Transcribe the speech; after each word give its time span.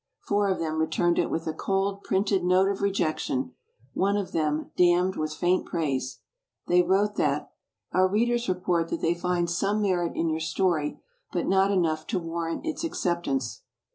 Four 0.25 0.49
of 0.49 0.57
them 0.57 0.79
returned 0.79 1.19
it 1.19 1.29
with 1.29 1.45
a 1.45 1.53
cold, 1.53 2.03
printed 2.03 2.43
note 2.43 2.67
of 2.69 2.81
rejection; 2.81 3.53
one 3.93 4.17
of 4.17 4.31
them 4.31 4.71
"damned 4.75 5.15
with 5.15 5.31
faint 5.35 5.67
praise." 5.67 6.21
They 6.65 6.81
wrote 6.81 7.17
that 7.17 7.51
"Our 7.91 8.07
readers 8.07 8.49
report 8.49 8.87
that 8.87 9.01
they 9.01 9.13
find 9.13 9.47
some 9.47 9.79
merit 9.79 10.13
in 10.15 10.27
your 10.27 10.39
story, 10.39 10.99
but 11.31 11.45
not 11.47 11.69
enough 11.69 12.07
to 12.07 12.19
warrant 12.19 12.65
its 12.65 12.83
accept 12.83 13.27
ance." 13.27 13.61